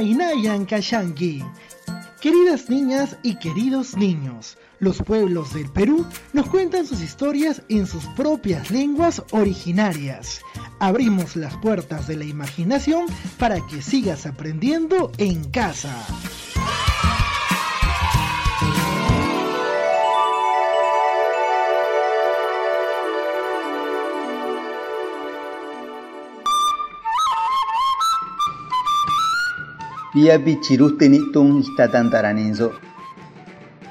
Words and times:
Inayan 0.00 0.66
Kashanki. 0.66 1.42
Queridas 2.20 2.68
niñas 2.68 3.16
y 3.22 3.36
queridos 3.36 3.96
niños, 3.96 4.58
los 4.80 4.98
pueblos 4.98 5.54
del 5.54 5.70
Perú 5.70 6.06
nos 6.32 6.48
cuentan 6.48 6.86
sus 6.86 7.00
historias 7.00 7.62
en 7.68 7.86
sus 7.86 8.04
propias 8.16 8.70
lenguas 8.70 9.22
originarias. 9.30 10.40
Abrimos 10.78 11.36
las 11.36 11.56
puertas 11.58 12.06
de 12.06 12.16
la 12.16 12.24
imaginación 12.24 13.06
para 13.38 13.60
que 13.66 13.82
sigas 13.82 14.26
aprendiendo 14.26 15.12
en 15.18 15.50
casa. 15.50 15.94
Piapi 30.16 30.64
chiruste 30.64 31.12
nitun 31.12 31.60
istatan 31.60 32.08
taraninzo. 32.08 32.72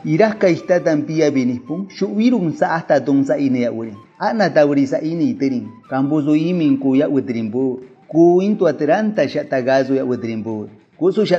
Irasca 0.09 0.49
istatan 0.49 1.05
piapi 1.05 1.45
nispun, 1.45 1.85
syuwirun 1.85 2.49
sa 2.57 2.73
hasta 2.73 2.97
tun 2.97 3.21
sa 3.21 3.37
ini 3.37 3.61
ya 3.61 3.69
urin. 3.69 3.93
Ana 4.17 4.49
tawri 4.49 4.89
sa 4.89 4.97
ini 4.97 5.37
iterin, 5.37 5.69
kambuzu 5.85 6.33
imin 6.33 6.81
ku 6.81 6.97
ya 6.97 7.05
witrimbu, 7.05 7.85
ku 8.09 8.41
intu 8.41 8.65
ateranta 8.65 9.29
syak 9.29 9.53
tagazu 9.53 9.93
ya 9.93 10.01
witrimbu. 10.01 10.65
Ku 10.97 11.13
su 11.13 11.29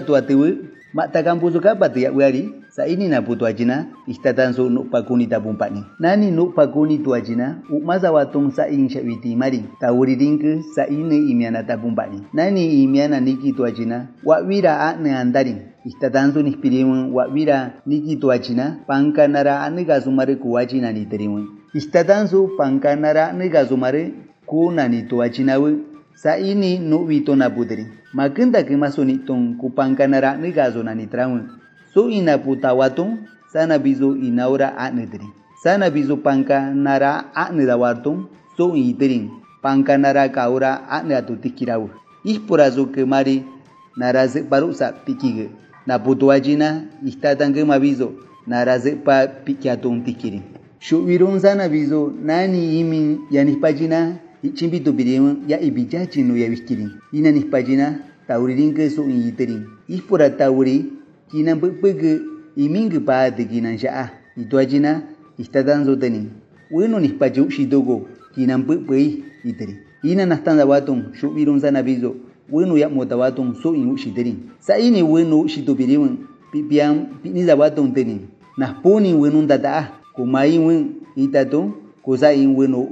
mak 0.96 1.12
ta 1.12 1.20
kambuzu 1.20 1.60
kapat 1.60 1.92
ya 2.00 2.08
wari, 2.08 2.48
sa 2.72 2.88
ini 2.88 3.04
na 3.12 3.20
putu 3.20 3.44
ajina, 3.44 3.92
istatan 4.08 4.56
su 4.56 4.72
nuk 4.72 4.88
pakuni 4.88 5.28
tabumpak 5.28 5.68
ni. 5.68 5.84
Nani 6.00 6.32
nuk 6.32 6.56
pakuni 6.56 7.04
tu 7.04 7.12
ajina, 7.12 7.60
uk 7.68 7.84
maza 7.84 8.08
watung 8.08 8.48
sa 8.48 8.64
ing 8.64 8.88
syak 8.88 9.04
witi 9.04 9.36
mari, 9.36 9.60
tawri 9.76 10.16
dingke 10.16 10.64
sa 10.72 10.88
ini 10.88 11.28
imiana 11.28 11.60
tabumpak 11.68 12.08
ni. 12.08 12.24
Nani 12.32 12.80
imiana 12.80 13.20
niki 13.20 13.52
tu 13.52 13.68
ajina, 13.68 14.08
wak 14.24 14.48
wira 14.48 14.96
andarin, 14.96 15.68
istatanzu 15.84 16.40
nispirimun 16.40 17.12
wak 17.12 17.28
wira 17.28 17.76
niki 17.84 18.16
tu 18.16 18.32
nara 19.28 19.68
ane 19.68 19.84
gazumare 19.84 20.40
ku 20.40 20.56
ajina 20.56 20.92
ni 20.92 21.04
terimun. 21.04 21.68
Istatanzu 21.76 22.56
pangka 22.56 22.96
nara 22.96 23.36
ane 23.36 23.52
gazumare 23.52 24.16
ku 24.48 24.72
nani 24.72 25.04
tu 25.04 25.20
ajina 25.20 25.60
we, 28.16 28.22
sa 28.22 28.32
ini 28.32 28.48
nuk 28.48 28.64
wito 28.64 28.64
na 28.64 28.64
putri. 28.64 28.64
Makenda 28.64 28.64
ke 28.64 28.76
maso 28.76 29.04
nitong 29.04 29.58
ku 29.60 29.70
pangka 29.70 30.08
nara 30.08 30.32
ane 30.32 30.52
gazo 30.52 30.82
nani 30.82 31.06
tramun. 31.06 31.60
So 31.92 32.08
ina 32.08 32.38
puta 32.38 32.74
watung, 32.74 33.28
sana 33.52 33.78
bizo 33.78 34.16
inaura 34.16 34.76
akne 34.76 35.06
teri. 35.06 35.28
Sana 35.62 35.90
bizo 35.90 36.16
pangka 36.16 36.72
nara 36.74 37.32
akne 37.34 37.66
da 37.66 37.76
watung, 37.76 38.28
so 38.56 38.74
iterin. 38.74 39.30
Pangka 39.62 39.98
nara 39.98 40.28
kaura 40.28 40.88
akne 40.88 41.16
atu 41.16 41.36
tikirawu. 41.36 41.90
Ispurazo 42.24 42.86
ke 42.92 43.04
mari 43.04 43.44
nara 43.96 44.28
paru 44.48 44.72
sa 44.74 44.92
pikige. 44.92 45.50
Na 45.86 45.98
putu 45.98 46.32
ajina, 46.32 46.84
istatan 47.04 47.54
ke 47.54 47.64
mabizo, 47.64 48.12
nara 48.46 48.78
pa 49.04 49.26
pikiatung 49.26 50.02
tikirin. 50.04 50.42
Syuwirun 50.80 51.40
sana 51.40 51.68
bizo, 51.68 52.12
nani 52.12 52.80
imin 52.80 53.18
yanispajina, 53.30 54.18
ichimbitu 54.46 54.92
birimun, 54.92 55.44
ya 55.48 55.60
ibijachinu 55.60 56.36
ya 56.36 56.48
wiskirin. 56.48 56.90
Ina 57.12 57.30
nispajina, 57.30 57.98
tauririn 58.28 58.74
ke 58.74 58.90
so 58.90 59.02
iterin. 59.08 59.66
Ispura 59.88 60.30
tauri, 60.30 60.96
kina 61.30 61.56
pege 61.56 62.20
imingi 62.56 63.00
pa 63.00 63.30
de 63.30 63.44
kina 63.44 63.78
shaa 63.78 64.10
itu 64.36 64.58
ajina 64.58 65.02
istatan 65.38 65.84
zoteni 65.84 66.28
bueno 66.70 67.00
ni. 67.00 67.08
Pachu 67.08 67.50
shidogo 67.50 68.08
kina 68.34 68.58
pege 68.58 69.24
iteri 69.44 69.76
ina 70.02 70.26
nastanda 70.26 70.66
watung 70.66 71.14
shubirun 71.14 71.60
sana 71.60 71.82
bizo 71.82 72.14
bueno 72.48 72.78
ya 72.78 72.88
motawatung 72.88 73.54
so 73.62 73.74
in 73.74 73.90
ushiteri 73.90 74.36
sa 74.58 74.78
ini 74.78 75.02
bueno 75.02 75.40
ushitopirimun 75.40 76.18
pipian 76.52 77.06
piniza 77.22 77.56
watung 77.56 77.92
teni 77.94 78.20
naspuni 78.56 79.14
bueno 79.14 79.46
tata 79.46 79.92
kumai 80.14 80.58
wen 80.58 80.94
itato 81.16 81.74
kosa 82.02 82.32
in 82.32 82.54
bueno 82.54 82.86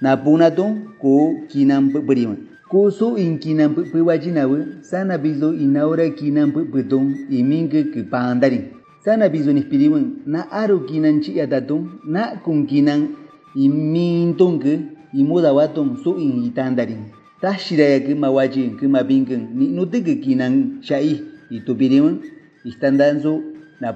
napunato 0.00 0.64
ko 1.00 1.34
kinan 1.48 1.92
pege 1.92 2.26
Kusu 2.70 3.18
inkinan 3.18 3.74
pewajina 3.74 4.46
we 4.46 4.78
sana 4.82 5.18
bizo 5.18 5.52
inaura 5.52 6.08
kinan 6.14 6.52
pepetong 6.52 7.26
iminge 7.28 7.90
ke 7.90 8.06
pandarin. 8.06 8.70
Sana 9.04 9.28
bizo 9.28 9.52
nispiriwen 9.52 10.22
na 10.26 10.46
aro 10.52 10.78
kinan 10.86 11.18
ci 11.20 11.40
atatung 11.40 11.98
na 12.06 12.38
kun 12.44 12.66
kinan 12.70 13.16
imintong 13.58 14.62
ke 14.62 14.78
imoda 15.18 15.50
watong 15.52 15.98
so 15.98 16.14
in 16.14 16.46
itandarin. 16.46 17.10
Tashira 17.42 17.84
ya 17.90 17.98
ke 18.06 18.14
mawaji 18.14 18.78
ke 18.78 18.86
mabingeng 18.86 19.50
ni 19.50 19.66
nutege 19.74 20.22
kinan 20.22 20.78
syai 20.78 21.18
itu 21.50 21.74
piriwen 21.74 22.22
istandanzo 22.64 23.42
na. 23.80 23.90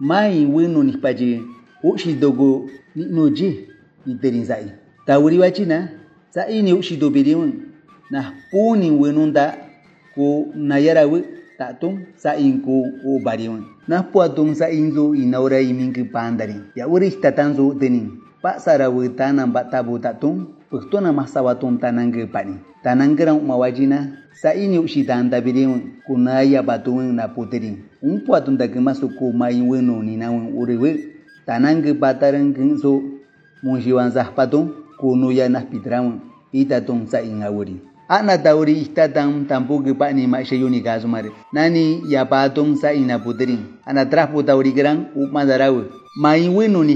Mai 0.00 0.42
weno 0.44 0.82
nispaje 0.82 1.40
ukshidogo 1.84 2.66
ni 2.96 3.04
noji 3.06 3.68
iterin 4.06 4.44
sai. 4.44 4.85
Tawuri 5.06 5.38
wachina 5.38 5.88
sa 6.34 6.50
ini 6.50 6.74
ukshido 6.74 7.10
piriwen 7.14 7.70
nah 8.10 8.34
puni 8.50 8.90
wenunda 8.90 9.54
ko 10.14 10.50
nayarawe 10.54 11.22
tatung 11.58 12.10
sa 12.18 12.34
inku 12.34 12.90
o 13.06 13.18
bariun 13.22 13.66
nah 13.86 14.02
puatung 14.02 14.54
sa 14.54 14.66
inzo 14.70 15.14
inaura 15.14 15.62
imingi 15.62 16.06
pandarin 16.06 16.70
ya 16.74 16.90
uris 16.90 17.18
tatanzo 17.22 17.74
tenin 17.78 18.18
pak 18.42 18.58
sarawe 18.58 19.06
tanam 19.14 19.50
bat 19.54 19.70
tabu 19.70 19.98
tatung 19.98 20.56
Pekto 20.66 20.98
na 20.98 21.14
masawatung 21.14 21.78
tanangge 21.78 22.26
pani. 22.26 22.58
Tananggerang 22.82 23.38
mawajina 23.38 24.18
sa 24.34 24.50
ini 24.50 24.82
usitan 24.82 25.30
tabirin 25.30 26.02
kunaya 26.02 26.58
batungen 26.58 27.14
na 27.14 27.30
puterin. 27.30 27.86
Un 28.02 28.18
puatun 28.26 28.58
da 28.58 28.66
masuk 28.66 29.14
ku 29.14 29.30
mai 29.30 29.62
weno 29.62 30.02
ni 30.02 30.18
nawang 30.18 30.50
patung 34.96 35.12
kunuya 35.12 35.48
nah 35.48 35.62
pitrawan. 35.62 36.20
Itatung 36.52 37.06
sa 37.06 37.20
ingawuri. 37.20 37.76
ana 38.08 38.38
tauri 38.38 38.86
istatan 38.86 39.46
tampuki 39.50 39.90
pani 39.98 40.26
makshayuni 40.30 40.78
kasumari 40.80 41.30
nani 41.52 42.06
yapatun 42.06 42.78
sa 42.78 42.94
ina 42.94 43.18
ana 43.84 44.06
traspu 44.06 44.46
tauri 44.46 44.70
gran 44.70 45.10
umadarawe 45.18 45.90
mai 46.14 46.46
wenu 46.48 46.86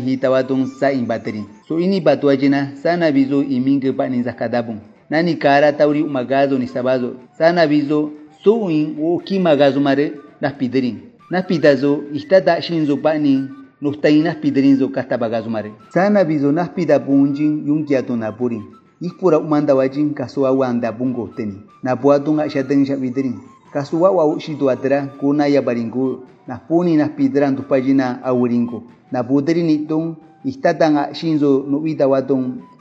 hitawatun 0.00 0.66
sa 0.72 0.88
imbatrin 0.88 1.44
so 1.68 1.76
ini 1.78 2.00
patuachina 2.00 2.72
sana 2.80 3.12
bizo 3.12 3.44
iminke 3.44 3.92
pani 3.92 4.22
zakadapun 4.24 4.80
nani 5.10 5.36
kara 5.36 5.72
tauri 5.72 6.02
umagazo 6.02 6.58
ni 6.58 6.66
sabazo. 6.66 7.14
Sana 7.38 7.66
bizo 7.66 8.10
so 8.44 8.70
in 8.70 8.96
ukimagazo 8.98 9.80
mare 9.80 10.12
naspidrin 10.40 10.98
naspitazo 11.30 12.02
istata 12.14 12.62
shinzo 12.62 12.96
pani 12.96 13.48
Nuktainaspi 13.80 14.50
casta 14.94 15.18
bagazo 15.18 15.50
mare. 15.50 15.72
Sana 15.92 16.24
viso 16.24 16.50
nas 16.52 16.70
pida 16.70 16.98
bunjin 16.98 17.66
yunkiato 17.66 18.16
napurin. 18.16 18.62
Ispura 19.00 19.38
umanda 19.38 19.74
wajin 19.74 20.14
kasua 20.14 20.50
wanda 20.52 20.92
bungo 20.92 21.28
teni. 21.36 21.60
Napuatun 21.82 22.40
ashaten 22.40 22.86
shabiderin. 22.86 23.34
Kasua 23.72 24.10
wa 24.10 24.24
ushitu 24.26 24.70
atra 24.70 25.06
kuna 25.20 25.46
ya 25.46 25.62
baringu. 25.62 26.24
Napuni 26.46 26.96
naspidran 26.96 27.56
tupajina 27.56 28.18
Na 28.24 28.72
Napuderin 29.12 29.68
itun 29.70 30.16
istatan 30.44 30.96
ashinzo 30.96 31.64
nubida 31.68 32.06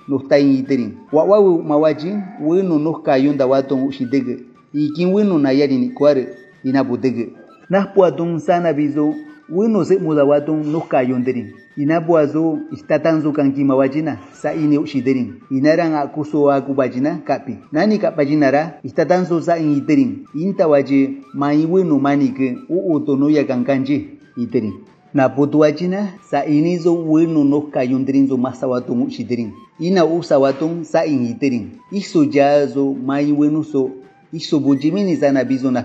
nos 0.07 0.27
tain 0.29 0.55
iterin. 0.55 0.93
Wawawu 1.11 1.61
mawajin 1.63 2.21
winu 2.41 2.79
nukka 2.79 3.17
yunda 3.17 3.45
waton 3.45 3.83
ushidege. 3.87 4.39
Ikin 4.73 5.13
winu 5.13 5.37
nayarin 5.39 5.83
ikware 5.83 6.27
Nas 6.63 6.85
Naspuatun 7.69 8.39
sana 8.39 8.71
viso 8.73 9.13
wenu 9.49 9.85
se 9.85 9.97
muda 9.97 10.25
watung 10.25 10.63
nuh 10.65 10.87
kayun 10.87 11.23
terin. 11.23 11.53
inabuazo 11.77 12.59
istatanzo 12.71 13.31
kanki 13.31 13.63
mawajina 13.63 14.17
sa 14.33 14.53
ini 14.53 14.77
ushiterin 14.77 15.33
inarang 15.51 15.95
akuso 15.95 16.51
aku 16.51 16.73
bajina 16.73 17.19
kapi 17.25 17.57
nani 17.71 17.99
kapajinara 17.99 18.79
istatanzo 18.83 19.41
sa 19.41 19.57
in 19.57 19.77
iterin 19.77 20.23
inta 20.35 20.67
waje 20.67 21.09
mai 21.33 21.65
wenu 21.65 21.99
manike 21.99 22.57
u 22.69 22.93
utono 22.95 23.29
ya 23.29 23.43
na 25.13 25.29
putu 25.29 25.63
sa 26.29 26.45
ini 26.45 26.77
zo 26.77 26.95
wenu 26.95 27.43
no 27.43 27.61
kayundrin 27.61 28.27
zo 28.27 28.37
masawatung 28.37 29.03
ushiterin 29.07 29.51
ina 29.79 30.05
usawatung 30.05 30.83
sa 30.85 31.05
in 31.05 31.25
iterin 31.27 31.71
iso 31.91 32.25
jazo 32.25 32.93
mai 32.93 33.31
wenu 33.31 33.63
so 33.63 33.91
iso 34.31 34.59
bujimini 34.59 35.15
sana 35.17 35.43
bizo 35.43 35.71
na 35.71 35.83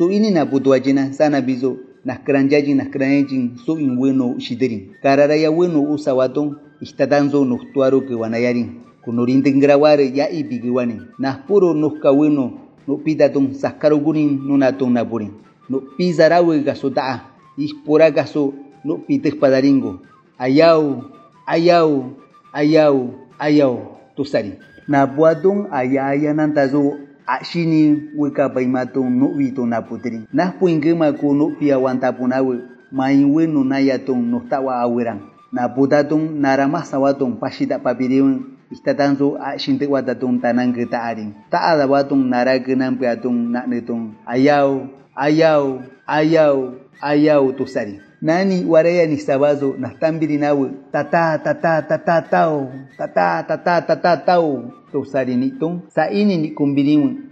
so 0.00 0.08
inina 0.08 0.48
buduajina 0.48 1.12
sana 1.12 1.44
bizo 1.44 1.76
naskranyajin 2.08 2.80
naskranyajin 2.80 3.60
so 3.66 3.76
in 3.76 4.00
weno 4.00 4.40
shiderin 4.40 4.96
kararaya 5.04 5.50
weno 5.52 5.84
usawaton 5.92 6.56
istatanzo 6.80 7.44
noctuaro 7.44 8.00
que 8.00 8.14
wanayarin 8.16 8.80
kunorinten 9.04 9.60
graware 9.60 10.08
ya 10.14 10.30
ibigiwanin 10.32 11.04
naspuro 11.20 11.74
nosca 11.76 12.08
weno 12.16 12.56
nopitatun 12.88 13.52
sascarogurin 13.52 14.40
nunaton 14.40 14.92
napurin 14.96 15.36
nopizarawe 15.68 16.64
gasota'a 16.64 17.20
ispora 17.60 18.08
gaso 18.10 18.54
nopitejpadaringo 18.84 20.00
ayau 20.40 21.04
ayau 21.44 22.16
ayau 22.56 23.12
ayau 23.36 23.74
tusari 24.16 24.56
napuatun 24.88 25.68
ayayanantazo 25.68 27.09
ayaya 27.30 27.38
nantazo 27.38 27.40
Aksini 27.40 28.10
wika 28.16 28.48
paimatong 28.48 29.10
nubi 29.10 29.54
to 29.54 29.66
na 29.66 29.82
putri. 29.82 30.26
Nah 30.32 30.52
puingema 30.58 31.12
ku 31.12 31.34
nubi 31.34 31.72
awanta 31.72 32.12
punawe. 32.12 32.58
Mai 32.92 33.24
wenu 33.24 33.62
nayatong 33.64 34.18
nuhtawa 34.18 34.82
awirang. 34.82 35.30
Na 35.52 35.68
putatong 35.68 36.26
naramah 36.40 36.82
sawatong 36.82 37.38
pasita 37.38 37.78
papiriwan 37.78 38.58
istatanso 38.70 39.38
a 39.38 39.58
shinte 39.58 39.86
watatong 39.86 40.42
tanang 40.42 40.74
kita 40.74 40.98
aring. 40.98 41.34
Taada 41.50 41.86
watong 41.86 42.26
naragenang 42.26 42.98
piatong 42.98 43.50
naknetong 43.50 44.14
ayaw, 44.26 44.86
ayaw, 45.14 45.82
ayaw, 46.06 46.74
ayaw 46.98 47.42
tusari. 47.54 48.09
Nani 48.22 48.64
waraya 48.68 49.06
ni 49.06 49.16
sabazo 49.16 49.74
na 49.78 49.88
tambiri 49.88 50.36
nawe 50.36 50.70
tata 50.92 51.38
tata 51.38 51.82
tata 51.82 52.22
tau. 52.22 52.72
Tata 52.98 53.42
tata 53.48 53.80
tata 53.80 54.16
tau. 54.16 54.72
Tusari 54.92 55.36
nitong 55.36 55.88
sa 55.88 56.10
ini 56.10 56.36
ni 56.36 56.50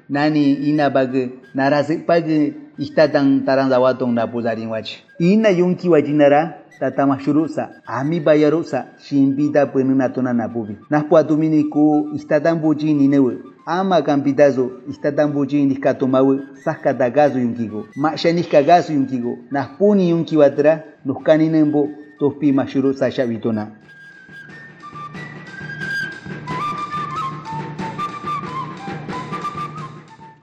nani 0.09 0.53
ina 0.55 0.89
bage 0.91 1.29
narasi 1.55 1.99
page 2.07 2.55
istatang 2.79 3.45
tarang 3.45 3.69
zawatong 3.69 4.15
na 4.15 4.25
puzaring 4.27 4.71
wach. 4.71 5.05
Ina 5.21 5.51
yungki 5.51 5.89
tatamashrusa 6.81 7.69
amibayarusa 7.87 8.85
shimpita 8.99 9.67
puenunatuna 9.67 10.33
napupi 10.33 10.77
najpo 10.91 11.19
atumini 11.19 11.65
ku 11.65 12.09
istatambuchi 12.15 12.95
ninewe 12.95 13.39
ama 13.67 14.03
campitazo 14.03 14.71
istatambuchi 14.91 15.65
nishkatomawe 15.65 16.39
sajkatakazo 16.65 17.39
yunkigo. 17.39 17.87
Masha 17.97 18.33
nishkakazo 18.33 18.93
yunkigo. 18.93 19.39
Najpuni 19.51 20.11
yunkiwatra 20.11 20.83
nojkaninenpo 21.05 21.89
tospimashuru 22.19 22.95
sashavitona 22.95 23.67